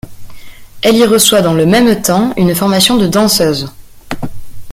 [0.81, 3.71] Elle y reçoit dans le même temps une formation de danseuse.